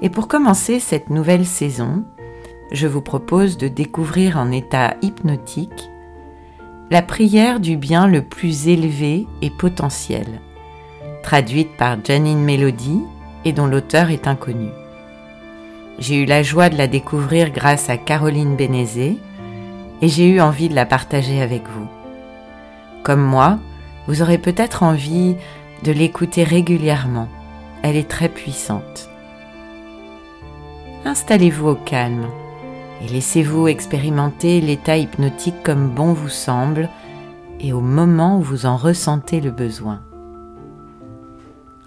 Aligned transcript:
Et 0.00 0.10
pour 0.10 0.28
commencer 0.28 0.78
cette 0.78 1.10
nouvelle 1.10 1.46
saison, 1.46 2.04
je 2.70 2.86
vous 2.86 3.00
propose 3.00 3.56
de 3.56 3.68
découvrir 3.68 4.36
en 4.36 4.52
état 4.52 4.94
hypnotique 5.02 5.90
la 6.90 7.02
prière 7.02 7.60
du 7.60 7.76
bien 7.76 8.06
le 8.06 8.22
plus 8.22 8.68
élevé 8.68 9.26
et 9.42 9.50
potentiel, 9.50 10.40
traduite 11.22 11.76
par 11.76 11.96
Janine 12.02 12.42
Melody 12.42 13.00
et 13.44 13.52
dont 13.52 13.66
l'auteur 13.66 14.10
est 14.10 14.26
inconnu. 14.26 14.68
J'ai 15.98 16.22
eu 16.22 16.24
la 16.26 16.42
joie 16.42 16.70
de 16.70 16.78
la 16.78 16.86
découvrir 16.86 17.50
grâce 17.50 17.90
à 17.90 17.96
Caroline 17.96 18.54
Bénézé 18.54 19.18
et 20.00 20.08
j'ai 20.08 20.28
eu 20.28 20.40
envie 20.40 20.68
de 20.68 20.74
la 20.74 20.86
partager 20.86 21.42
avec 21.42 21.64
vous. 21.64 21.88
Comme 23.02 23.22
moi, 23.22 23.58
vous 24.06 24.22
aurez 24.22 24.38
peut-être 24.38 24.84
envie 24.84 25.36
de 25.82 25.92
l'écouter 25.92 26.44
régulièrement. 26.44 27.28
Elle 27.82 27.96
est 27.96 28.08
très 28.08 28.28
puissante 28.28 29.07
installez-vous 31.04 31.68
au 31.68 31.74
calme 31.74 32.26
et 33.02 33.08
laissez-vous 33.08 33.68
expérimenter 33.68 34.60
l'état 34.60 34.96
hypnotique 34.96 35.62
comme 35.62 35.90
bon 35.90 36.12
vous 36.12 36.28
semble 36.28 36.88
et 37.60 37.72
au 37.72 37.80
moment 37.80 38.38
où 38.38 38.42
vous 38.42 38.66
en 38.66 38.76
ressentez 38.76 39.40
le 39.40 39.50
besoin. 39.50 40.00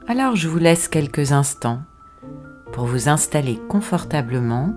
Alors 0.07 0.35
je 0.35 0.47
vous 0.47 0.57
laisse 0.57 0.87
quelques 0.87 1.31
instants 1.31 1.81
pour 2.71 2.85
vous 2.85 3.09
installer 3.09 3.59
confortablement 3.69 4.73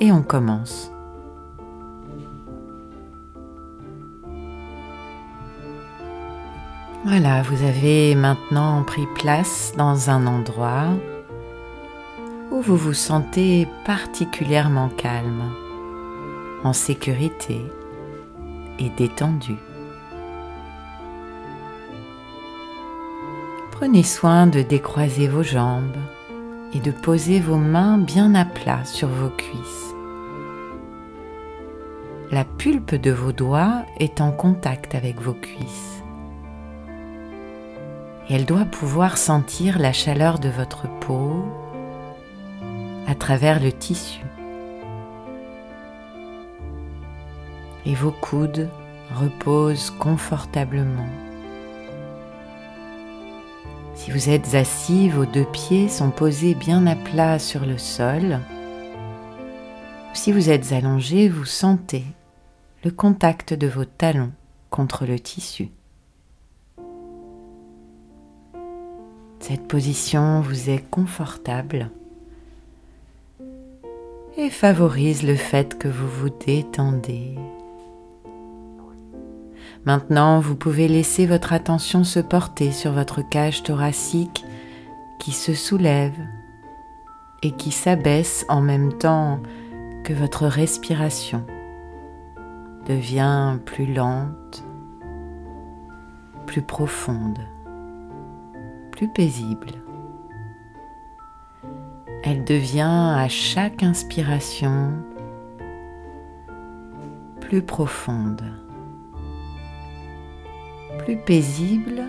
et 0.00 0.12
on 0.12 0.22
commence. 0.22 0.90
Voilà, 7.04 7.42
vous 7.42 7.64
avez 7.64 8.14
maintenant 8.14 8.84
pris 8.84 9.06
place 9.16 9.72
dans 9.76 10.08
un 10.08 10.26
endroit 10.28 10.90
vous 12.62 12.76
vous 12.76 12.94
sentez 12.94 13.66
particulièrement 13.84 14.88
calme, 14.88 15.52
en 16.62 16.72
sécurité 16.72 17.60
et 18.78 18.88
détendu. 18.90 19.56
Prenez 23.72 24.04
soin 24.04 24.46
de 24.46 24.62
décroiser 24.62 25.26
vos 25.26 25.42
jambes 25.42 25.96
et 26.72 26.78
de 26.78 26.92
poser 26.92 27.40
vos 27.40 27.56
mains 27.56 27.98
bien 27.98 28.32
à 28.36 28.44
plat 28.44 28.84
sur 28.84 29.08
vos 29.08 29.30
cuisses. 29.30 29.94
La 32.30 32.44
pulpe 32.44 32.94
de 32.94 33.10
vos 33.10 33.32
doigts 33.32 33.82
est 33.98 34.20
en 34.20 34.30
contact 34.30 34.94
avec 34.94 35.20
vos 35.20 35.34
cuisses. 35.34 36.02
Elle 38.30 38.46
doit 38.46 38.64
pouvoir 38.64 39.18
sentir 39.18 39.80
la 39.80 39.92
chaleur 39.92 40.38
de 40.38 40.48
votre 40.48 40.88
peau 41.00 41.44
travers 43.22 43.62
le 43.62 43.70
tissu. 43.70 44.20
Et 47.86 47.94
vos 47.94 48.10
coudes 48.10 48.68
reposent 49.14 49.90
confortablement. 49.90 51.06
Si 53.94 54.10
vous 54.10 54.28
êtes 54.28 54.56
assis, 54.56 55.08
vos 55.08 55.24
deux 55.24 55.44
pieds 55.44 55.88
sont 55.88 56.10
posés 56.10 56.56
bien 56.56 56.84
à 56.88 56.96
plat 56.96 57.38
sur 57.38 57.64
le 57.64 57.78
sol. 57.78 58.40
Si 60.14 60.32
vous 60.32 60.50
êtes 60.50 60.72
allongé, 60.72 61.28
vous 61.28 61.44
sentez 61.44 62.02
le 62.82 62.90
contact 62.90 63.54
de 63.54 63.68
vos 63.68 63.84
talons 63.84 64.32
contre 64.68 65.06
le 65.06 65.20
tissu. 65.20 65.68
Cette 69.38 69.68
position 69.68 70.40
vous 70.40 70.70
est 70.70 70.84
confortable 70.90 71.92
et 74.36 74.50
favorise 74.50 75.22
le 75.22 75.34
fait 75.34 75.78
que 75.78 75.88
vous 75.88 76.08
vous 76.08 76.30
détendez. 76.30 77.36
Maintenant, 79.84 80.38
vous 80.40 80.54
pouvez 80.54 80.86
laisser 80.88 81.26
votre 81.26 81.52
attention 81.52 82.04
se 82.04 82.20
porter 82.20 82.70
sur 82.70 82.92
votre 82.92 83.20
cage 83.28 83.62
thoracique 83.62 84.44
qui 85.18 85.32
se 85.32 85.54
soulève 85.54 86.18
et 87.42 87.50
qui 87.50 87.72
s'abaisse 87.72 88.46
en 88.48 88.60
même 88.60 88.92
temps 88.92 89.40
que 90.04 90.12
votre 90.12 90.46
respiration 90.46 91.44
devient 92.86 93.58
plus 93.64 93.92
lente, 93.92 94.64
plus 96.46 96.62
profonde, 96.62 97.38
plus 98.92 99.08
paisible. 99.08 99.81
Elle 102.24 102.44
devient 102.44 103.14
à 103.16 103.28
chaque 103.28 103.82
inspiration 103.82 104.92
plus 107.40 107.62
profonde, 107.62 108.42
plus 110.98 111.16
paisible 111.16 112.04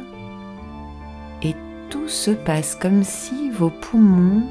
et 1.41 1.55
tout 1.89 2.07
se 2.07 2.29
passe 2.29 2.75
comme 2.75 3.03
si 3.03 3.49
vos 3.49 3.71
poumons 3.71 4.43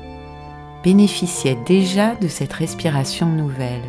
bénéficiaient 0.82 1.58
déjà 1.64 2.16
de 2.16 2.26
cette 2.26 2.52
respiration 2.52 3.26
nouvelle, 3.26 3.88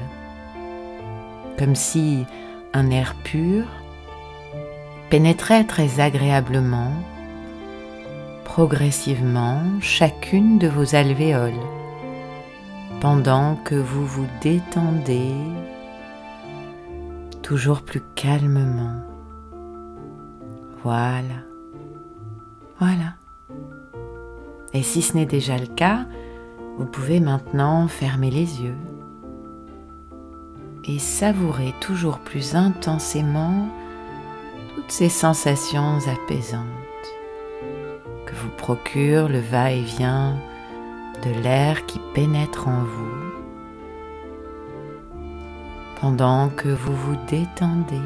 comme 1.57 1.75
si 1.75 2.25
un 2.73 2.91
air 2.91 3.15
pur 3.23 3.65
pénétrait 5.09 5.63
très 5.63 5.99
agréablement 5.99 6.93
progressivement 8.43 9.61
chacune 9.81 10.59
de 10.59 10.67
vos 10.67 10.95
alvéoles 10.95 11.53
pendant 13.01 13.55
que 13.55 13.75
vous 13.75 14.05
vous 14.05 14.27
détendez 14.41 15.33
toujours 17.41 17.81
plus 17.81 18.01
calmement. 18.15 19.01
Voilà. 20.83 21.43
Voilà. 22.79 23.15
Et 24.73 24.83
si 24.83 25.01
ce 25.01 25.15
n'est 25.15 25.25
déjà 25.25 25.57
le 25.57 25.67
cas, 25.67 26.05
vous 26.77 26.85
pouvez 26.85 27.19
maintenant 27.19 27.87
fermer 27.87 28.31
les 28.31 28.61
yeux 28.61 28.77
et 30.85 30.99
savourer 30.99 31.73
toujours 31.79 32.19
plus 32.19 32.55
intensément 32.55 33.67
toutes 34.75 34.91
ces 34.91 35.09
sensations 35.09 35.99
apaisantes 36.07 36.82
vous 38.43 38.49
procure 38.57 39.29
le 39.29 39.39
va-et-vient 39.39 40.35
de 41.23 41.29
l'air 41.41 41.85
qui 41.85 42.01
pénètre 42.13 42.67
en 42.67 42.83
vous 42.83 43.23
pendant 46.01 46.49
que 46.49 46.67
vous 46.67 46.93
vous 46.93 47.15
détendez 47.29 48.01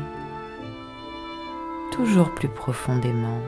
toujours 1.92 2.30
plus 2.36 2.50
profondément. 2.50 3.40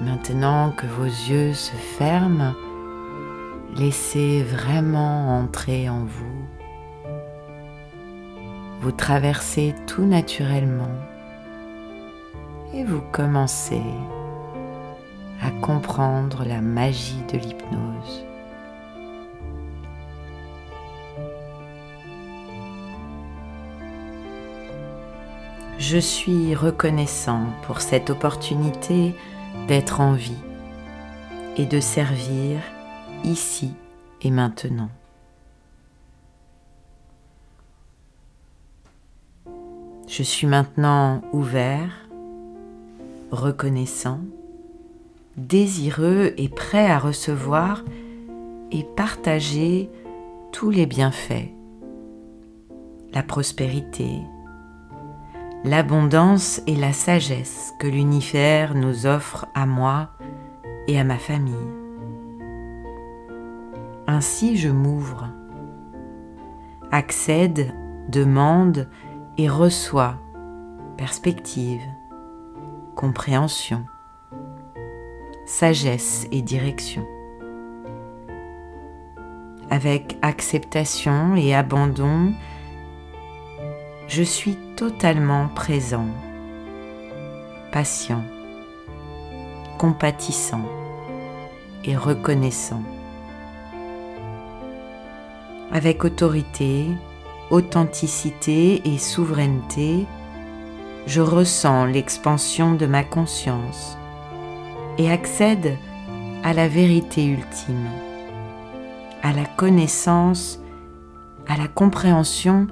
Maintenant 0.00 0.70
que 0.70 0.86
vos 0.86 1.04
yeux 1.04 1.52
se 1.52 1.74
ferment, 1.98 2.54
laissez 3.76 4.42
vraiment 4.42 5.38
entrer 5.38 5.90
en 5.90 6.04
vous. 6.04 6.46
Vous 8.80 8.92
traversez 8.92 9.74
tout 9.86 10.06
naturellement 10.06 10.96
et 12.72 12.84
vous 12.84 13.02
commencez 13.12 13.82
à 15.40 15.50
comprendre 15.50 16.44
la 16.44 16.60
magie 16.60 17.22
de 17.32 17.38
l'hypnose. 17.38 18.24
Je 25.78 25.98
suis 25.98 26.54
reconnaissant 26.54 27.46
pour 27.62 27.80
cette 27.80 28.10
opportunité 28.10 29.14
d'être 29.68 30.00
en 30.00 30.12
vie 30.12 30.42
et 31.56 31.66
de 31.66 31.80
servir 31.80 32.60
ici 33.24 33.72
et 34.22 34.30
maintenant. 34.30 34.90
Je 40.08 40.22
suis 40.22 40.46
maintenant 40.46 41.22
ouvert, 41.32 42.08
reconnaissant 43.30 44.20
désireux 45.38 46.34
et 46.36 46.48
prêt 46.48 46.90
à 46.90 46.98
recevoir 46.98 47.84
et 48.70 48.84
partager 48.96 49.90
tous 50.52 50.70
les 50.70 50.86
bienfaits, 50.86 51.50
la 53.12 53.22
prospérité, 53.22 54.10
l'abondance 55.64 56.60
et 56.66 56.76
la 56.76 56.92
sagesse 56.92 57.72
que 57.78 57.86
l'univers 57.86 58.74
nous 58.74 59.06
offre 59.06 59.46
à 59.54 59.64
moi 59.64 60.10
et 60.86 60.98
à 60.98 61.04
ma 61.04 61.18
famille. 61.18 61.54
Ainsi 64.06 64.56
je 64.56 64.68
m'ouvre, 64.68 65.28
accède, 66.90 67.74
demande 68.08 68.88
et 69.36 69.48
reçois 69.48 70.18
perspective, 70.96 71.82
compréhension, 72.96 73.84
sagesse 75.48 76.28
et 76.30 76.42
direction. 76.42 77.06
Avec 79.70 80.18
acceptation 80.20 81.36
et 81.36 81.54
abandon, 81.54 82.34
je 84.08 84.22
suis 84.22 84.56
totalement 84.76 85.48
présent, 85.48 86.06
patient, 87.72 88.22
compatissant 89.78 90.68
et 91.82 91.96
reconnaissant. 91.96 92.82
Avec 95.72 96.04
autorité, 96.04 96.88
authenticité 97.50 98.82
et 98.86 98.98
souveraineté, 98.98 100.06
je 101.06 101.22
ressens 101.22 101.86
l'expansion 101.86 102.74
de 102.74 102.84
ma 102.84 103.02
conscience 103.02 103.97
et 104.98 105.10
accède 105.10 105.76
à 106.44 106.52
la 106.52 106.68
vérité 106.68 107.24
ultime, 107.24 107.88
à 109.22 109.32
la 109.32 109.44
connaissance, 109.44 110.60
à 111.46 111.56
la 111.56 111.68
compréhension 111.68 112.66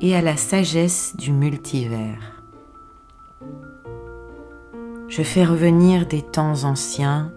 et 0.00 0.14
à 0.14 0.22
la 0.22 0.36
sagesse 0.36 1.16
du 1.16 1.32
multivers. 1.32 2.42
Je 5.08 5.22
fais 5.22 5.44
revenir 5.44 6.06
des 6.06 6.22
temps 6.22 6.64
anciens, 6.64 7.32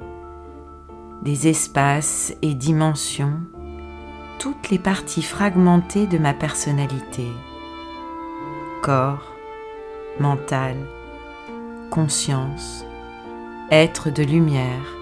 des 1.23 1.47
espaces 1.47 2.33
et 2.41 2.53
dimensions 2.53 3.39
toutes 4.39 4.69
les 4.69 4.79
parties 4.79 5.23
fragmentées 5.23 6.07
de 6.07 6.17
ma 6.17 6.33
personnalité, 6.33 7.27
corps, 8.81 9.33
mental, 10.19 10.75
conscience, 11.89 12.84
être 13.71 14.09
de 14.09 14.23
lumière, 14.23 14.95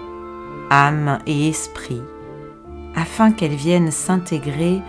âme 0.70 1.18
et 1.26 1.48
esprit, 1.48 2.02
afin 2.94 3.32
qu'elles 3.32 3.54
viennent 3.54 3.90
s'intégrer 3.90 4.80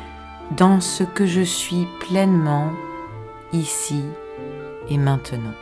dans 0.57 0.80
ce 0.80 1.04
que 1.04 1.25
je 1.25 1.42
suis 1.42 1.88
pleinement 2.00 2.72
ici 3.51 4.04
et 4.89 4.98
maintenant. 4.98 5.54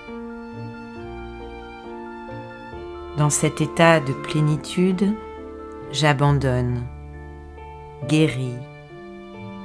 Dans 3.18 3.30
cet 3.30 3.62
état 3.62 4.00
de 4.00 4.12
plénitude, 4.12 5.13
j'abandonne, 5.92 6.83
guéris, 8.07 8.57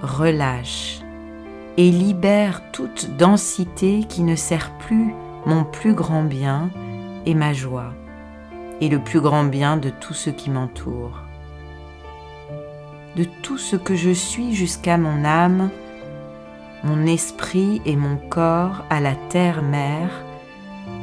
relâche 0.03 1.01
et 1.77 1.91
libère 1.91 2.63
toute 2.73 3.17
densité 3.17 4.05
qui 4.09 4.23
ne 4.23 4.37
sert 4.37 4.77
plus 4.79 5.15
mon 5.47 5.65
plus 5.65 5.95
grand 5.95 6.25
bien 6.25 6.71
et 7.25 7.35
ma 7.35 7.53
joie, 7.53 7.95
et 8.81 8.89
le 8.89 8.99
plus 8.99 9.21
grand 9.21 9.45
bien 9.45 9.77
de 9.77 9.91
tout 9.91 10.15
ce 10.15 10.31
qui 10.31 10.51
m'entoure. 10.51 11.21
De 13.17 13.25
tout 13.43 13.59
ce 13.59 13.77
que 13.77 13.97
je 13.97 14.11
suis 14.11 14.55
jusqu'à 14.55 14.99
mon 14.99 15.25
âme, 15.25 15.71
mon 16.85 17.07
esprit 17.07 17.83
et 17.85 17.97
mon 17.97 18.17
corps 18.17 18.85
à 18.91 19.01
la 19.01 19.15
terre-mère, 19.29 20.11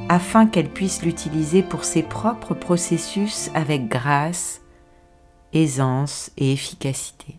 afin 0.07 0.45
qu'elle 0.45 0.69
puisse 0.69 1.03
l'utiliser 1.03 1.63
pour 1.63 1.83
ses 1.83 2.03
propres 2.03 2.53
processus 2.53 3.49
avec 3.53 3.87
grâce, 3.87 4.61
aisance 5.53 6.31
et 6.37 6.53
efficacité 6.53 7.35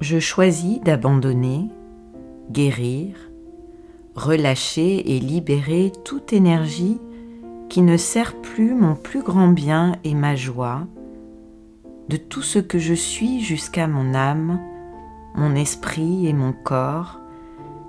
je 0.00 0.18
choisis 0.18 0.80
d'abandonner, 0.80 1.68
guérir, 2.50 3.14
relâcher 4.14 5.14
et 5.14 5.20
libérer 5.20 5.92
toute 6.04 6.32
énergie 6.32 6.98
qui 7.70 7.82
ne 7.82 7.96
sert 7.96 8.34
plus 8.42 8.74
mon 8.74 8.96
plus 8.96 9.22
grand 9.22 9.48
bien 9.48 9.94
et 10.02 10.14
ma 10.14 10.34
joie, 10.34 10.88
de 12.08 12.16
tout 12.16 12.42
ce 12.42 12.58
que 12.58 12.80
je 12.80 12.94
suis 12.94 13.40
jusqu'à 13.40 13.86
mon 13.86 14.12
âme, 14.12 14.60
mon 15.36 15.54
esprit 15.54 16.26
et 16.26 16.32
mon 16.32 16.52
corps, 16.52 17.20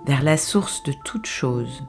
vers 0.06 0.22
la 0.22 0.38
source 0.38 0.84
de 0.84 0.94
toute 1.04 1.26
chose, 1.26 1.84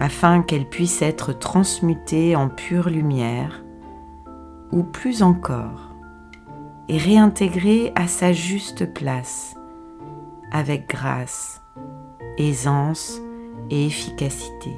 afin 0.00 0.40
qu'elle 0.40 0.66
puisse 0.66 1.02
être 1.02 1.38
transmutée 1.38 2.34
en 2.34 2.48
pure 2.48 2.88
lumière, 2.88 3.62
ou 4.72 4.82
plus 4.82 5.22
encore, 5.22 5.94
et 6.88 6.96
réintégrer 6.96 7.92
à 7.94 8.08
sa 8.08 8.32
juste 8.32 8.90
place, 8.94 9.54
avec 10.50 10.88
grâce, 10.88 11.60
aisance 12.38 13.20
et 13.68 13.84
efficacité. 13.84 14.72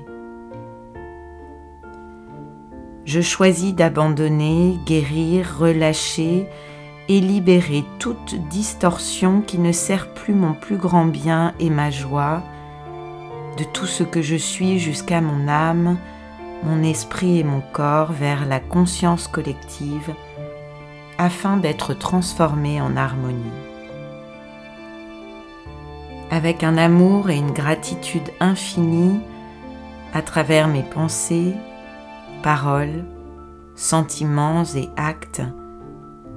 Je 3.04 3.20
choisis 3.20 3.74
d'abandonner, 3.74 4.78
guérir, 4.86 5.56
relâcher 5.58 6.46
et 7.08 7.20
libérer 7.20 7.84
toute 7.98 8.36
distorsion 8.48 9.40
qui 9.40 9.58
ne 9.58 9.72
sert 9.72 10.14
plus 10.14 10.34
mon 10.34 10.52
plus 10.52 10.76
grand 10.76 11.06
bien 11.06 11.52
et 11.58 11.68
ma 11.68 11.90
joie, 11.90 12.42
de 13.58 13.64
tout 13.64 13.86
ce 13.86 14.04
que 14.04 14.22
je 14.22 14.36
suis 14.36 14.78
jusqu'à 14.78 15.20
mon 15.20 15.48
âme, 15.48 15.98
mon 16.62 16.82
esprit 16.84 17.40
et 17.40 17.44
mon 17.44 17.60
corps 17.72 18.12
vers 18.12 18.46
la 18.46 18.60
conscience 18.60 19.26
collective 19.26 20.14
afin 21.18 21.56
d'être 21.56 21.94
transformé 21.94 22.80
en 22.80 22.96
harmonie. 22.96 23.36
Avec 26.30 26.62
un 26.62 26.78
amour 26.78 27.30
et 27.30 27.36
une 27.36 27.52
gratitude 27.52 28.30
infinie 28.40 29.20
à 30.14 30.22
travers 30.22 30.68
mes 30.68 30.82
pensées, 30.82 31.54
paroles, 32.42 33.04
sentiments 33.74 34.64
et 34.74 34.90
actes, 34.96 35.42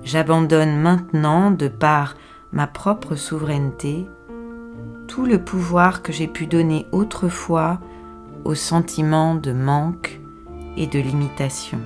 j'abandonne 0.03 0.77
maintenant, 0.77 1.51
de 1.51 1.67
par 1.67 2.15
ma 2.53 2.67
propre 2.67 3.15
souveraineté, 3.15 4.07
tout 5.07 5.25
le 5.25 5.43
pouvoir 5.43 6.03
que 6.03 6.13
j'ai 6.13 6.27
pu 6.27 6.45
donner 6.45 6.85
autrefois 6.91 7.79
aux 8.43 8.55
sentiments 8.55 9.35
de 9.35 9.51
manque 9.51 10.21
et 10.77 10.87
de 10.87 10.99
limitation. 10.99 11.79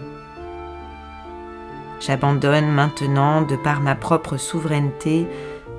J'abandonne 1.99 2.69
maintenant, 2.71 3.41
de 3.41 3.55
par 3.55 3.81
ma 3.81 3.95
propre 3.95 4.37
souveraineté, 4.37 5.27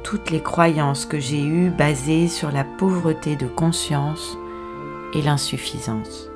toutes 0.02 0.30
les 0.30 0.42
croyances 0.42 1.04
que 1.04 1.18
j'ai 1.18 1.44
eues 1.44 1.70
basées 1.70 2.28
sur 2.28 2.50
la 2.50 2.64
pauvreté 2.64 3.36
de 3.36 3.46
conscience 3.46 4.38
et 5.12 5.22
l'insuffisance. 5.22 6.29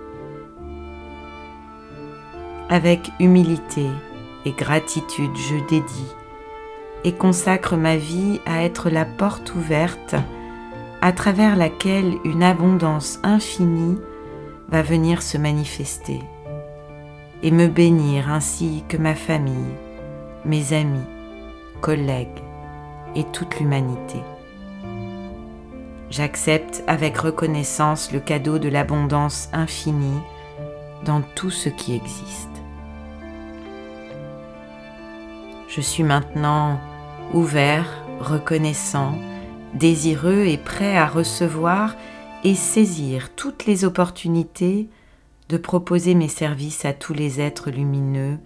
Avec 2.70 3.10
humilité 3.20 3.86
et 4.46 4.52
gratitude, 4.52 5.36
je 5.36 5.56
dédie 5.68 6.14
et 7.04 7.12
consacre 7.12 7.76
ma 7.76 7.96
vie 7.96 8.40
à 8.46 8.64
être 8.64 8.88
la 8.88 9.04
porte 9.04 9.54
ouverte 9.54 10.14
à 11.02 11.12
travers 11.12 11.56
laquelle 11.56 12.14
une 12.24 12.42
abondance 12.42 13.20
infinie 13.22 13.98
va 14.68 14.80
venir 14.80 15.20
se 15.20 15.36
manifester 15.36 16.20
et 17.42 17.50
me 17.50 17.68
bénir 17.68 18.30
ainsi 18.30 18.82
que 18.88 18.96
ma 18.96 19.14
famille, 19.14 19.74
mes 20.46 20.72
amis, 20.72 21.04
collègues 21.82 22.42
et 23.14 23.24
toute 23.24 23.60
l'humanité. 23.60 24.20
J'accepte 26.08 26.82
avec 26.86 27.18
reconnaissance 27.18 28.12
le 28.12 28.20
cadeau 28.20 28.58
de 28.58 28.70
l'abondance 28.70 29.50
infinie 29.52 30.22
dans 31.04 31.20
tout 31.34 31.50
ce 31.50 31.68
qui 31.68 31.94
existe. 31.94 32.53
Je 35.74 35.80
suis 35.80 36.04
maintenant 36.04 36.78
ouvert, 37.32 38.04
reconnaissant, 38.20 39.18
désireux 39.74 40.44
et 40.44 40.56
prêt 40.56 40.96
à 40.96 41.04
recevoir 41.04 41.96
et 42.44 42.54
saisir 42.54 43.34
toutes 43.34 43.66
les 43.66 43.84
opportunités 43.84 44.88
de 45.48 45.56
proposer 45.56 46.14
mes 46.14 46.28
services 46.28 46.84
à 46.84 46.92
tous 46.92 47.12
les 47.12 47.40
êtres 47.40 47.72
lumineux 47.72 48.38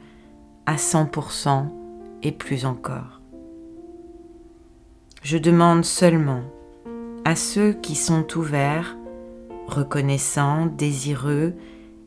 à 0.64 0.76
100% 0.76 1.66
et 2.22 2.32
plus 2.32 2.64
encore. 2.64 3.20
Je 5.22 5.36
demande 5.36 5.84
seulement 5.84 6.44
à 7.26 7.36
ceux 7.36 7.74
qui 7.74 7.94
sont 7.94 8.26
ouverts, 8.38 8.96
reconnaissants, 9.66 10.64
désireux 10.64 11.52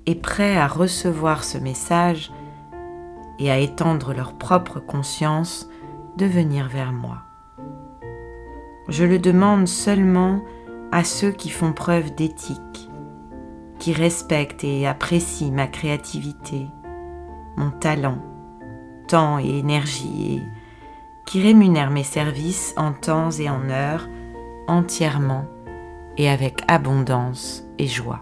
et 0.08 0.16
prêts 0.16 0.58
à 0.58 0.66
recevoir 0.66 1.44
ce 1.44 1.60
message 1.60 2.32
et 3.40 3.52
à 3.52 3.58
étendre 3.58 4.14
leur 4.14 4.34
propre 4.34 4.80
conscience 4.80 5.70
de 6.18 6.26
venir 6.26 6.68
vers 6.68 6.92
moi. 6.92 7.20
Je 8.88 9.06
le 9.06 9.20
demande 9.20 9.68
seulement 9.68 10.42
à 10.92 11.04
ceux 11.04 11.32
qui 11.32 11.50
font 11.50 11.74
preuve 11.74 12.14
d'éthique, 12.14 12.90
qui 13.80 13.94
respectent 13.94 14.64
et 14.64 14.86
apprécient 14.86 15.52
ma 15.52 15.68
créativité, 15.68 16.68
mon 17.58 17.72
talent, 17.72 18.20
temps 19.08 19.40
et 19.40 19.60
énergie 19.60 20.36
et 20.36 20.44
qui 21.26 21.42
rémunèrent 21.42 21.92
mes 21.92 22.04
services 22.04 22.74
en 22.78 22.92
temps 22.92 23.32
et 23.32 23.50
en 23.50 23.70
heures 23.70 24.08
entièrement 24.68 25.46
et 26.18 26.30
avec 26.30 26.62
abondance 26.68 27.64
et 27.78 27.88
joie. 27.88 28.22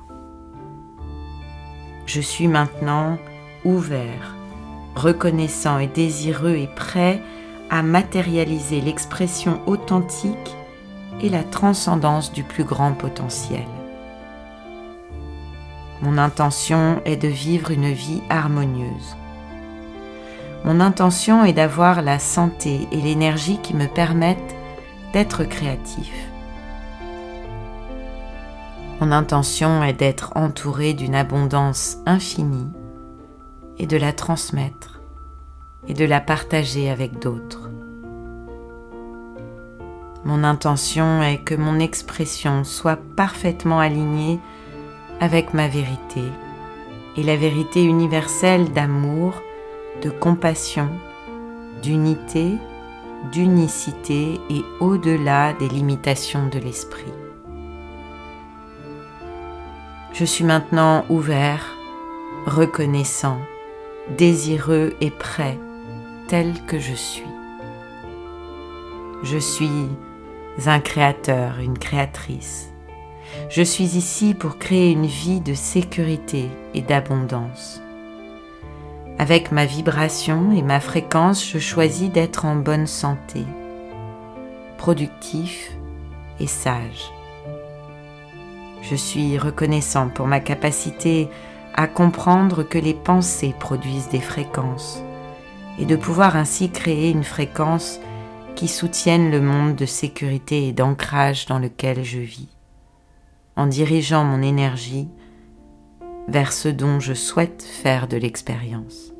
Je 2.06 2.22
suis 2.22 2.48
maintenant 2.48 3.18
ouvert, 3.66 4.36
reconnaissant 4.96 5.80
et 5.80 5.88
désireux 5.88 6.56
et 6.56 6.68
prêt 6.68 7.22
à 7.70 7.84
matérialiser 7.84 8.82
l'expression 8.82 9.62
authentique 9.68 10.56
et 11.22 11.30
la 11.30 11.44
transcendance 11.44 12.32
du 12.32 12.44
plus 12.44 12.64
grand 12.64 12.94
potentiel. 12.94 13.66
Mon 16.02 16.18
intention 16.18 17.02
est 17.06 17.18
de 17.18 17.28
vivre 17.28 17.72
une 17.72 17.92
vie 17.92 18.22
harmonieuse. 18.30 19.16
Mon 20.66 20.80
intention 20.80 21.44
est 21.46 21.54
d'avoir 21.54 22.02
la 22.02 22.20
santé 22.20 22.88
et 22.92 22.98
l'énergie 22.98 23.60
qui 23.62 23.74
me 23.74 23.88
permettent 23.88 24.56
d'être 25.14 25.44
créatif. 25.44 26.12
Mon 29.02 29.12
intention 29.12 29.84
est 29.84 29.94
d'être 29.94 30.34
entouré 30.36 30.94
d'une 30.94 31.16
abondance 31.16 31.98
infinie 32.06 32.68
et 33.80 33.88
de 33.88 33.98
la 33.98 34.14
transmettre 34.14 35.02
et 35.88 35.94
de 35.94 36.06
la 36.06 36.20
partager 36.20 36.90
avec 36.90 37.20
d'autres. 37.20 37.70
Mon 40.26 40.44
intention 40.44 41.24
est 41.24 41.38
que 41.38 41.56
mon 41.56 41.80
expression 41.80 42.64
soit 42.64 43.00
parfaitement 43.16 43.80
alignée 43.80 44.40
avec 45.22 45.54
ma 45.54 45.68
vérité 45.68 46.24
et 47.18 47.24
la 47.24 47.38
vérité 47.38 47.84
universelle 47.84 48.72
d'amour, 48.74 49.42
de 50.04 50.10
compassion, 50.10 50.90
d'unité, 51.82 52.58
d'unicité 53.32 54.40
et 54.50 54.64
au-delà 54.80 55.54
des 55.54 55.70
limitations 55.70 56.48
de 56.48 56.60
l'esprit. 56.60 57.14
Je 60.14 60.26
suis 60.26 60.44
maintenant 60.44 61.06
ouvert, 61.10 61.78
reconnaissant, 62.46 63.40
désireux 64.18 64.94
et 65.02 65.12
prêt 65.12 65.58
tel 66.28 66.54
que 66.68 66.80
je 66.80 66.94
suis. 66.94 67.24
Je 69.24 69.38
suis 69.38 69.90
un 70.66 70.80
créateur, 70.80 71.60
une 71.60 71.78
créatrice. 71.78 72.72
Je 73.50 73.62
suis 73.62 73.98
ici 73.98 74.34
pour 74.34 74.58
créer 74.58 74.92
une 74.92 75.06
vie 75.06 75.42
de 75.42 75.54
sécurité 75.54 76.50
et 76.74 76.82
d'abondance. 76.82 77.82
Avec 79.18 79.52
ma 79.52 79.66
vibration 79.66 80.52
et 80.52 80.62
ma 80.62 80.80
fréquence, 80.80 81.46
je 81.46 81.60
choisis 81.60 82.10
d'être 82.10 82.46
en 82.46 82.56
bonne 82.56 82.88
santé, 82.88 83.44
productif 84.78 85.72
et 86.40 86.48
sage. 86.48 87.12
Je 88.82 88.96
suis 88.96 89.38
reconnaissant 89.38 90.10
pour 90.10 90.26
ma 90.26 90.40
capacité 90.40 91.30
à 91.80 91.88
comprendre 91.88 92.64
que 92.64 92.78
les 92.78 92.94
pensées 92.94 93.56
produisent 93.58 94.10
des 94.10 94.20
fréquences 94.20 95.02
et 95.80 95.86
de 95.86 95.96
pouvoir 95.96 96.36
ainsi 96.36 96.70
créer 96.70 97.10
une 97.10 97.24
fréquence 97.24 98.02
qui 98.58 98.68
soutienne 98.68 99.32
le 99.32 99.40
monde 99.40 99.78
de 99.78 99.86
sécurité 99.86 100.68
et 100.68 100.74
d'ancrage 100.74 101.46
dans 101.46 101.58
lequel 101.58 102.04
je 102.04 102.20
vis, 102.20 102.50
en 103.56 103.66
dirigeant 103.66 104.26
mon 104.26 104.42
énergie 104.42 105.08
vers 106.28 106.52
ce 106.52 106.68
dont 106.68 107.00
je 107.00 107.14
souhaite 107.14 107.64
faire 107.64 108.10
de 108.10 108.18
l'expérience. 108.18 109.14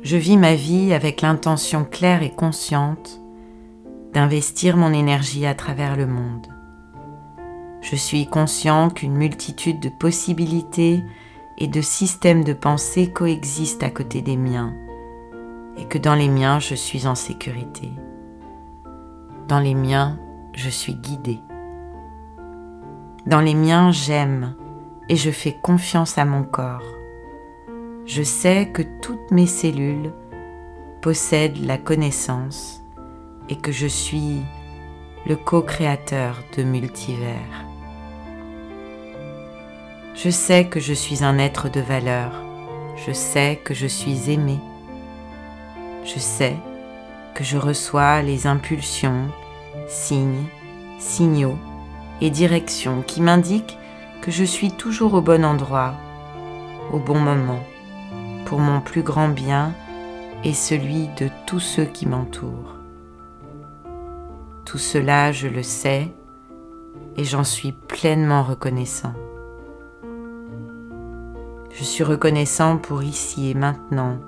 Je 0.00 0.16
vis 0.16 0.38
ma 0.38 0.54
vie 0.54 0.94
avec 0.94 1.20
l'intention 1.20 1.84
claire 1.84 2.22
et 2.22 2.32
consciente 2.32 3.20
d'investir 4.14 4.78
mon 4.78 4.94
énergie 4.94 5.44
à 5.44 5.54
travers 5.54 5.94
le 5.94 6.06
monde. 6.06 6.53
Je 7.84 7.96
suis 7.96 8.26
conscient 8.26 8.88
qu'une 8.88 9.14
multitude 9.14 9.78
de 9.78 9.90
possibilités 9.90 11.04
et 11.58 11.66
de 11.66 11.82
systèmes 11.82 12.42
de 12.42 12.54
pensée 12.54 13.10
coexistent 13.10 13.82
à 13.82 13.90
côté 13.90 14.22
des 14.22 14.38
miens 14.38 14.74
et 15.76 15.84
que 15.84 15.98
dans 15.98 16.14
les 16.14 16.30
miens 16.30 16.60
je 16.60 16.74
suis 16.74 17.06
en 17.06 17.14
sécurité. 17.14 17.92
Dans 19.48 19.60
les 19.60 19.74
miens 19.74 20.18
je 20.54 20.70
suis 20.70 20.94
guidé. 20.94 21.40
Dans 23.26 23.42
les 23.42 23.54
miens 23.54 23.90
j'aime 23.90 24.56
et 25.10 25.16
je 25.16 25.30
fais 25.30 25.52
confiance 25.52 26.16
à 26.16 26.24
mon 26.24 26.42
corps. 26.42 26.96
Je 28.06 28.22
sais 28.22 28.70
que 28.72 28.82
toutes 29.02 29.30
mes 29.30 29.46
cellules 29.46 30.10
possèdent 31.02 31.62
la 31.62 31.76
connaissance 31.76 32.82
et 33.50 33.56
que 33.56 33.72
je 33.72 33.86
suis 33.86 34.40
le 35.26 35.36
co-créateur 35.36 36.42
de 36.56 36.62
multivers. 36.62 37.73
Je 40.14 40.30
sais 40.30 40.66
que 40.68 40.78
je 40.78 40.94
suis 40.94 41.24
un 41.24 41.38
être 41.38 41.68
de 41.68 41.80
valeur. 41.80 42.30
Je 43.04 43.10
sais 43.10 43.60
que 43.64 43.74
je 43.74 43.88
suis 43.88 44.30
aimé. 44.30 44.60
Je 46.04 46.20
sais 46.20 46.56
que 47.34 47.42
je 47.42 47.58
reçois 47.58 48.22
les 48.22 48.46
impulsions, 48.46 49.26
signes, 49.88 50.44
signaux 51.00 51.58
et 52.20 52.30
directions 52.30 53.02
qui 53.02 53.22
m'indiquent 53.22 53.76
que 54.22 54.30
je 54.30 54.44
suis 54.44 54.70
toujours 54.70 55.14
au 55.14 55.20
bon 55.20 55.44
endroit, 55.44 55.94
au 56.92 57.00
bon 57.00 57.18
moment, 57.18 57.64
pour 58.46 58.60
mon 58.60 58.80
plus 58.80 59.02
grand 59.02 59.28
bien 59.28 59.74
et 60.44 60.54
celui 60.54 61.08
de 61.18 61.28
tous 61.44 61.60
ceux 61.60 61.86
qui 61.86 62.06
m'entourent. 62.06 62.76
Tout 64.64 64.78
cela, 64.78 65.32
je 65.32 65.48
le 65.48 65.64
sais 65.64 66.08
et 67.16 67.24
j'en 67.24 67.44
suis 67.44 67.72
pleinement 67.72 68.44
reconnaissant. 68.44 69.14
Je 71.76 71.82
suis 71.82 72.04
reconnaissant 72.04 72.76
pour 72.76 73.02
ici 73.02 73.50
et 73.50 73.54
maintenant, 73.54 74.18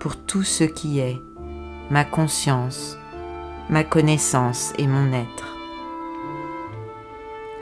pour 0.00 0.16
tout 0.16 0.42
ce 0.42 0.64
qui 0.64 0.98
est, 0.98 1.22
ma 1.88 2.04
conscience, 2.04 2.98
ma 3.68 3.84
connaissance 3.84 4.72
et 4.76 4.88
mon 4.88 5.12
être. 5.12 5.56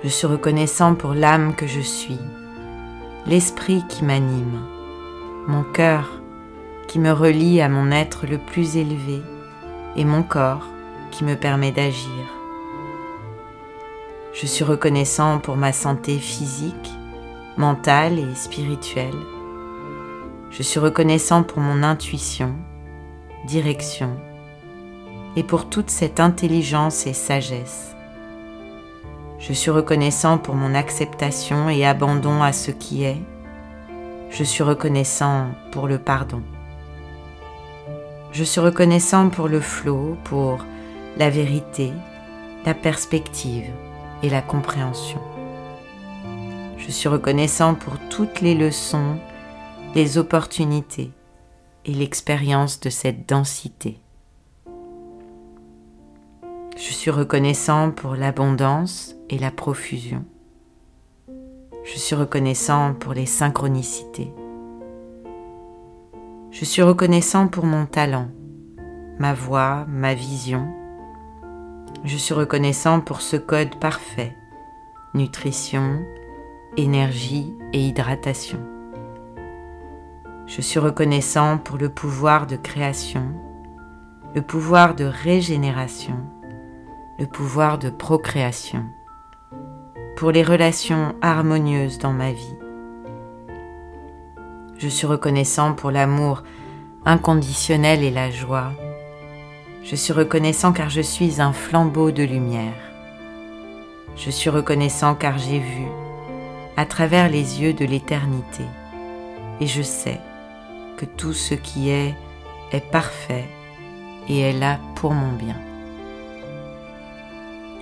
Je 0.02 0.08
suis 0.08 0.26
reconnaissant 0.26 0.94
pour 0.94 1.12
l'âme 1.12 1.54
que 1.54 1.66
je 1.66 1.80
suis, 1.80 2.18
l'esprit 3.26 3.84
qui 3.90 4.02
m'anime, 4.02 4.62
mon 5.46 5.62
cœur 5.62 6.22
qui 6.86 6.98
me 6.98 7.12
relie 7.12 7.60
à 7.60 7.68
mon 7.68 7.90
être 7.90 8.26
le 8.26 8.38
plus 8.38 8.78
élevé 8.78 9.20
et 9.94 10.06
mon 10.06 10.22
corps 10.22 10.66
qui 11.10 11.24
me 11.24 11.34
permet 11.34 11.70
d'agir. 11.70 12.24
Je 14.32 14.46
suis 14.46 14.64
reconnaissant 14.64 15.38
pour 15.38 15.58
ma 15.58 15.74
santé 15.74 16.16
physique, 16.18 16.97
mentale 17.58 18.18
et 18.20 18.34
spirituelle. 18.36 19.18
Je 20.50 20.62
suis 20.62 20.78
reconnaissant 20.78 21.42
pour 21.42 21.58
mon 21.58 21.82
intuition, 21.82 22.54
direction 23.46 24.10
et 25.36 25.42
pour 25.42 25.68
toute 25.68 25.90
cette 25.90 26.20
intelligence 26.20 27.06
et 27.06 27.12
sagesse. 27.12 27.96
Je 29.38 29.52
suis 29.52 29.70
reconnaissant 29.70 30.38
pour 30.38 30.54
mon 30.54 30.74
acceptation 30.74 31.68
et 31.68 31.84
abandon 31.84 32.42
à 32.42 32.52
ce 32.52 32.70
qui 32.70 33.04
est. 33.04 33.22
Je 34.30 34.44
suis 34.44 34.62
reconnaissant 34.62 35.46
pour 35.72 35.88
le 35.88 35.98
pardon. 35.98 36.42
Je 38.32 38.44
suis 38.44 38.60
reconnaissant 38.60 39.30
pour 39.30 39.48
le 39.48 39.60
flot, 39.60 40.16
pour 40.24 40.58
la 41.16 41.28
vérité, 41.28 41.92
la 42.64 42.74
perspective 42.74 43.70
et 44.22 44.30
la 44.30 44.42
compréhension. 44.42 45.20
Je 46.78 46.90
suis 46.90 47.08
reconnaissant 47.08 47.74
pour 47.74 47.94
toutes 48.08 48.40
les 48.40 48.54
leçons, 48.54 49.18
les 49.94 50.16
opportunités 50.16 51.10
et 51.84 51.92
l'expérience 51.92 52.80
de 52.80 52.88
cette 52.88 53.28
densité. 53.28 54.00
Je 56.76 56.92
suis 56.92 57.10
reconnaissant 57.10 57.90
pour 57.90 58.14
l'abondance 58.14 59.14
et 59.28 59.38
la 59.38 59.50
profusion. 59.50 60.24
Je 61.84 61.98
suis 61.98 62.16
reconnaissant 62.16 62.94
pour 62.94 63.12
les 63.12 63.26
synchronicités. 63.26 64.32
Je 66.50 66.64
suis 66.64 66.82
reconnaissant 66.82 67.48
pour 67.48 67.66
mon 67.66 67.84
talent, 67.84 68.28
ma 69.18 69.34
voix, 69.34 69.84
ma 69.88 70.14
vision 70.14 70.66
je 72.04 72.16
suis 72.16 72.34
reconnaissant 72.34 73.00
pour 73.00 73.20
ce 73.20 73.36
code 73.36 73.78
parfait, 73.80 74.32
nutrition, 75.14 76.00
énergie 76.76 77.56
et 77.72 77.80
hydratation. 77.80 78.60
Je 80.46 80.60
suis 80.60 80.78
reconnaissant 80.78 81.58
pour 81.58 81.76
le 81.76 81.88
pouvoir 81.88 82.46
de 82.46 82.56
création, 82.56 83.32
le 84.34 84.42
pouvoir 84.42 84.94
de 84.94 85.04
régénération, 85.04 86.16
le 87.18 87.26
pouvoir 87.26 87.78
de 87.78 87.90
procréation, 87.90 88.84
pour 90.16 90.30
les 90.30 90.42
relations 90.42 91.14
harmonieuses 91.20 91.98
dans 91.98 92.12
ma 92.12 92.32
vie. 92.32 92.56
Je 94.78 94.88
suis 94.88 95.06
reconnaissant 95.06 95.74
pour 95.74 95.90
l'amour 95.90 96.44
inconditionnel 97.04 98.02
et 98.02 98.10
la 98.10 98.30
joie. 98.30 98.72
Je 99.82 99.96
suis 99.96 100.12
reconnaissant 100.12 100.72
car 100.72 100.88
je 100.88 101.00
suis 101.00 101.40
un 101.40 101.52
flambeau 101.52 102.10
de 102.10 102.22
lumière. 102.22 102.74
Je 104.16 104.30
suis 104.30 104.50
reconnaissant 104.50 105.14
car 105.14 105.38
j'ai 105.38 105.58
vu 105.58 105.86
à 106.78 106.86
travers 106.86 107.28
les 107.28 107.60
yeux 107.60 107.72
de 107.72 107.84
l'éternité 107.84 108.62
et 109.60 109.66
je 109.66 109.82
sais 109.82 110.20
que 110.96 111.06
tout 111.06 111.32
ce 111.32 111.54
qui 111.54 111.90
est 111.90 112.14
est 112.70 112.88
parfait 112.92 113.46
et 114.28 114.38
est 114.38 114.52
là 114.52 114.78
pour 114.94 115.12
mon 115.12 115.32
bien. 115.32 115.56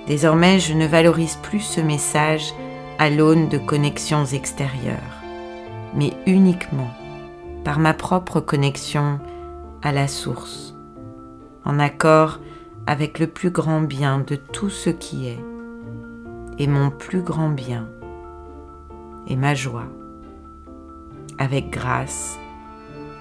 Désormais, 0.06 0.60
je 0.60 0.72
ne 0.72 0.86
valorise 0.86 1.36
plus 1.42 1.60
ce 1.60 1.82
message 1.82 2.54
à 2.98 3.10
l'aune 3.10 3.50
de 3.50 3.58
connexions 3.58 4.24
extérieures, 4.24 5.20
mais 5.94 6.14
uniquement 6.24 6.90
par 7.64 7.78
ma 7.78 7.92
propre 7.92 8.40
connexion 8.40 9.20
à 9.82 9.92
la 9.92 10.08
source, 10.08 10.74
en 11.66 11.78
accord 11.80 12.40
avec 12.86 13.18
le 13.18 13.26
plus 13.26 13.50
grand 13.50 13.82
bien 13.82 14.20
de 14.20 14.36
tout 14.36 14.70
ce 14.70 14.88
qui 14.88 15.28
est, 15.28 15.44
et 16.58 16.66
mon 16.66 16.88
plus 16.88 17.20
grand 17.20 17.50
bien, 17.50 17.86
et 19.26 19.36
ma 19.36 19.54
joie, 19.54 19.88
avec 21.38 21.70
grâce, 21.70 22.38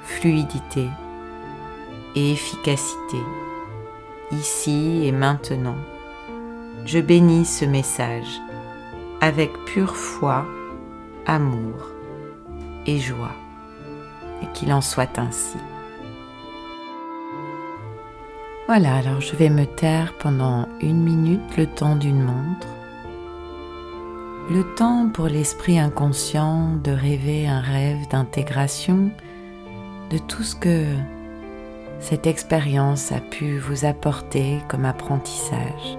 fluidité 0.04 0.88
et 2.16 2.32
efficacité, 2.32 3.20
ici 4.32 5.06
et 5.06 5.12
maintenant. 5.12 5.78
Je 6.86 7.00
bénis 7.00 7.46
ce 7.46 7.66
message 7.66 8.40
avec 9.22 9.52
pure 9.66 9.96
foi, 9.96 10.46
amour 11.26 11.92
et 12.86 13.00
joie, 13.00 13.36
et 14.44 14.48
qu'il 14.54 14.72
en 14.72 14.82
soit 14.82 15.18
ainsi. 15.18 15.58
Voilà, 18.68 18.96
alors 18.96 19.22
je 19.22 19.36
vais 19.36 19.50
me 19.50 19.66
taire 19.66 20.14
pendant 20.18 20.68
une 20.82 21.04
minute 21.04 21.58
le 21.58 21.68
temps 21.68 21.96
d'une 21.96 22.22
montre. 22.22 22.68
Le 24.48 24.64
temps 24.76 25.10
pour 25.12 25.26
l'esprit 25.26 25.80
inconscient 25.80 26.76
de 26.76 26.92
rêver 26.92 27.48
un 27.48 27.62
rêve 27.62 28.08
d'intégration 28.10 29.10
de 30.12 30.20
tout 30.20 30.44
ce 30.44 30.56
que 30.56 30.86
cette 32.00 32.28
expérience 32.28 33.12
a 33.12 33.22
pu 33.22 33.58
vous 33.58 33.86
apporter 33.86 34.60
comme 34.68 34.86
apprentissage. 34.86 35.98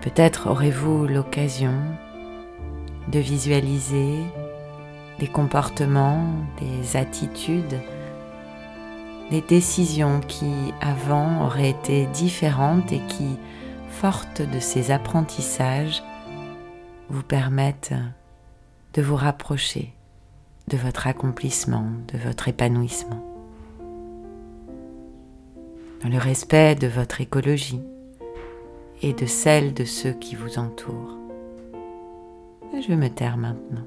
Peut-être 0.00 0.50
aurez-vous 0.50 1.06
l'occasion 1.06 1.76
de 3.12 3.20
visualiser 3.20 4.18
des 5.20 5.28
comportements, 5.28 6.26
des 6.58 6.96
attitudes, 6.96 7.78
des 9.30 9.40
décisions 9.40 10.18
qui 10.26 10.52
avant 10.80 11.44
auraient 11.44 11.70
été 11.70 12.06
différentes 12.06 12.90
et 12.90 13.02
qui, 13.06 13.38
fortes 13.90 14.42
de 14.42 14.58
ces 14.58 14.90
apprentissages, 14.90 16.02
vous 17.08 17.22
permettent 17.22 17.94
de 18.94 19.02
vous 19.02 19.16
rapprocher 19.16 19.94
de 20.68 20.76
votre 20.76 21.06
accomplissement, 21.06 21.86
de 22.12 22.18
votre 22.18 22.48
épanouissement, 22.48 23.22
dans 26.02 26.08
le 26.08 26.18
respect 26.18 26.74
de 26.74 26.86
votre 26.86 27.20
écologie 27.20 27.82
et 29.02 29.12
de 29.12 29.26
celle 29.26 29.74
de 29.74 29.84
ceux 29.84 30.12
qui 30.12 30.34
vous 30.34 30.58
entourent. 30.58 31.18
Je 32.72 32.92
me 32.92 33.08
taire 33.08 33.36
maintenant. 33.36 33.86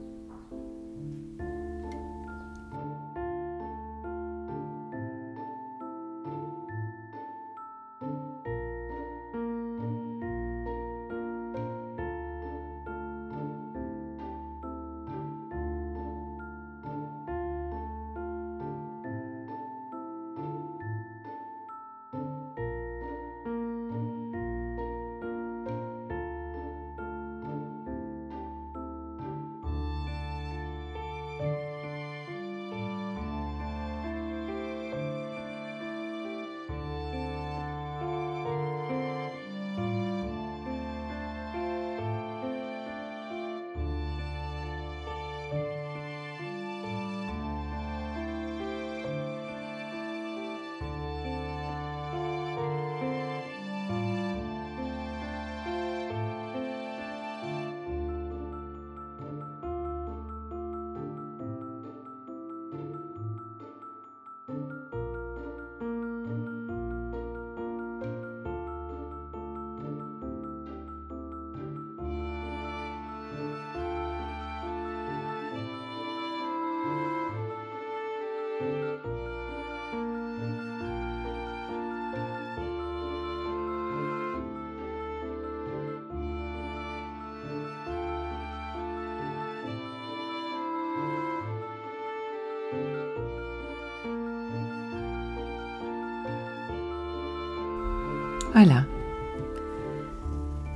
Voilà. 98.58 98.86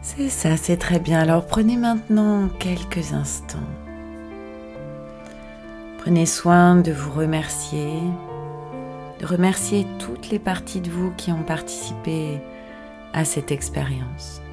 C'est 0.03 0.29
ça, 0.29 0.55
c'est 0.55 0.77
très 0.77 0.99
bien. 0.99 1.17
Alors 1.19 1.47
prenez 1.47 1.77
maintenant 1.77 2.47
quelques 2.59 3.11
instants. 3.13 3.57
Prenez 5.97 6.27
soin 6.27 6.75
de 6.75 6.91
vous 6.91 7.11
remercier, 7.11 7.93
de 9.19 9.25
remercier 9.25 9.87
toutes 9.97 10.29
les 10.29 10.37
parties 10.37 10.79
de 10.79 10.91
vous 10.91 11.11
qui 11.17 11.31
ont 11.31 11.41
participé 11.41 12.39
à 13.13 13.25
cette 13.25 13.51
expérience. 13.51 14.43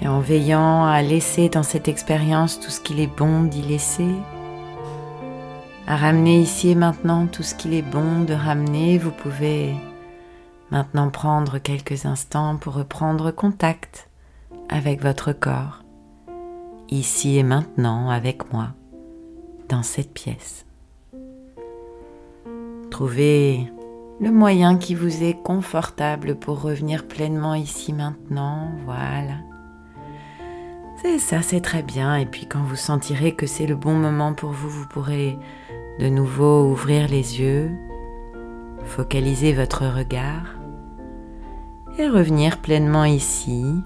Et 0.00 0.08
en 0.08 0.18
veillant 0.18 0.84
à 0.84 1.00
laisser 1.00 1.48
dans 1.48 1.62
cette 1.62 1.86
expérience 1.86 2.58
tout 2.58 2.70
ce 2.70 2.80
qu'il 2.80 2.98
est 2.98 3.16
bon 3.16 3.44
d'y 3.44 3.62
laisser, 3.62 4.10
à 5.86 5.94
ramener 5.94 6.40
ici 6.40 6.70
et 6.70 6.74
maintenant 6.74 7.28
tout 7.28 7.44
ce 7.44 7.54
qu'il 7.54 7.72
est 7.72 7.82
bon 7.82 8.24
de 8.24 8.34
ramener, 8.34 8.98
vous 8.98 9.12
pouvez 9.12 9.76
maintenant 10.70 11.10
prendre 11.10 11.58
quelques 11.58 12.06
instants 12.06 12.56
pour 12.56 12.74
reprendre 12.74 13.30
contact 13.30 14.08
avec 14.68 15.02
votre 15.02 15.32
corps, 15.32 15.82
ici 16.90 17.38
et 17.38 17.42
maintenant 17.42 18.10
avec 18.10 18.52
moi, 18.52 18.68
dans 19.68 19.82
cette 19.82 20.12
pièce. 20.12 20.66
Trouvez 22.90 23.70
le 24.20 24.32
moyen 24.32 24.76
qui 24.76 24.94
vous 24.94 25.22
est 25.22 25.40
confortable 25.42 26.34
pour 26.34 26.60
revenir 26.60 27.06
pleinement 27.06 27.54
ici 27.54 27.92
maintenant, 27.92 28.70
voilà. 28.84 29.36
C'est 31.00 31.20
ça, 31.20 31.42
c'est 31.42 31.60
très 31.60 31.84
bien. 31.84 32.16
Et 32.16 32.26
puis 32.26 32.46
quand 32.46 32.62
vous 32.62 32.74
sentirez 32.74 33.32
que 33.32 33.46
c'est 33.46 33.66
le 33.66 33.76
bon 33.76 33.94
moment 33.94 34.34
pour 34.34 34.50
vous, 34.50 34.68
vous 34.68 34.88
pourrez 34.88 35.38
de 36.00 36.08
nouveau 36.08 36.64
ouvrir 36.64 37.06
les 37.06 37.40
yeux, 37.40 37.70
focaliser 38.84 39.52
votre 39.52 39.86
regard 39.86 40.57
et 41.98 42.08
revenir 42.08 42.58
pleinement 42.58 43.04
ici, 43.04 43.82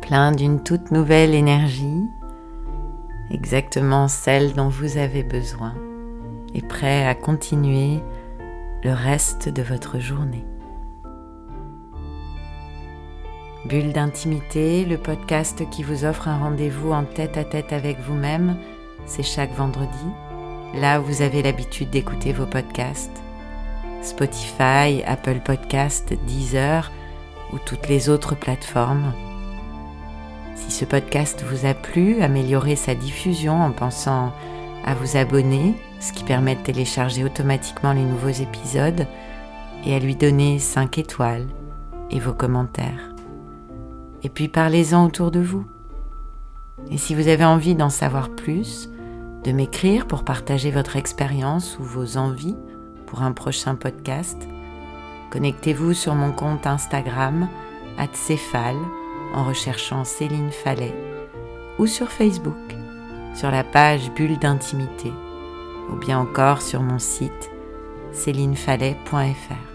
plein 0.00 0.32
d'une 0.32 0.62
toute 0.62 0.90
nouvelle 0.90 1.34
énergie, 1.34 2.02
exactement 3.30 4.08
celle 4.08 4.54
dont 4.54 4.68
vous 4.68 4.96
avez 4.96 5.22
besoin 5.22 5.74
et 6.54 6.62
prêt 6.62 7.06
à 7.06 7.14
continuer 7.14 8.00
le 8.82 8.92
reste 8.92 9.50
de 9.50 9.62
votre 9.62 9.98
journée. 9.98 10.46
Bulle 13.66 13.92
d'intimité, 13.92 14.84
le 14.84 14.98
podcast 14.98 15.68
qui 15.70 15.82
vous 15.82 16.04
offre 16.04 16.28
un 16.28 16.38
rendez-vous 16.38 16.92
en 16.92 17.04
tête 17.04 17.36
à 17.36 17.44
tête 17.44 17.72
avec 17.72 17.98
vous-même, 18.00 18.56
c'est 19.06 19.22
chaque 19.22 19.54
vendredi, 19.54 20.06
là 20.74 21.00
où 21.00 21.04
vous 21.04 21.22
avez 21.22 21.42
l'habitude 21.42 21.90
d'écouter 21.90 22.32
vos 22.32 22.46
podcasts. 22.46 23.22
Spotify, 24.04 25.02
Apple 25.06 25.40
Podcast, 25.44 26.14
Deezer 26.26 26.92
ou 27.52 27.58
toutes 27.58 27.88
les 27.88 28.08
autres 28.08 28.34
plateformes. 28.34 29.12
Si 30.54 30.70
ce 30.70 30.84
podcast 30.84 31.44
vous 31.48 31.66
a 31.66 31.74
plu, 31.74 32.22
améliorez 32.22 32.76
sa 32.76 32.94
diffusion 32.94 33.62
en 33.62 33.72
pensant 33.72 34.32
à 34.84 34.94
vous 34.94 35.16
abonner, 35.16 35.74
ce 36.00 36.12
qui 36.12 36.24
permet 36.24 36.54
de 36.54 36.62
télécharger 36.62 37.24
automatiquement 37.24 37.92
les 37.92 38.04
nouveaux 38.04 38.28
épisodes, 38.28 39.06
et 39.86 39.94
à 39.94 39.98
lui 39.98 40.16
donner 40.16 40.58
5 40.58 40.98
étoiles 40.98 41.46
et 42.10 42.20
vos 42.20 42.32
commentaires. 42.32 43.14
Et 44.22 44.28
puis 44.28 44.48
parlez-en 44.48 45.04
autour 45.04 45.30
de 45.30 45.40
vous. 45.40 45.66
Et 46.90 46.98
si 46.98 47.14
vous 47.14 47.28
avez 47.28 47.44
envie 47.44 47.74
d'en 47.74 47.90
savoir 47.90 48.30
plus, 48.30 48.90
de 49.44 49.52
m'écrire 49.52 50.06
pour 50.06 50.24
partager 50.24 50.70
votre 50.70 50.96
expérience 50.96 51.78
ou 51.78 51.82
vos 51.82 52.16
envies 52.16 52.56
pour 53.14 53.22
un 53.22 53.30
prochain 53.30 53.76
podcast, 53.76 54.36
connectez-vous 55.30 55.94
sur 55.94 56.16
mon 56.16 56.32
compte 56.32 56.66
Instagram, 56.66 57.48
Céphale, 58.12 58.74
en 59.32 59.44
recherchant 59.44 60.02
Céline 60.02 60.50
Fallet, 60.50 60.92
ou 61.78 61.86
sur 61.86 62.08
Facebook, 62.08 62.74
sur 63.32 63.52
la 63.52 63.62
page 63.62 64.10
Bulle 64.16 64.40
d'intimité, 64.40 65.12
ou 65.92 65.96
bien 65.96 66.18
encore 66.18 66.60
sur 66.60 66.82
mon 66.82 66.98
site 66.98 67.50
célinefallet.fr. 68.10 69.73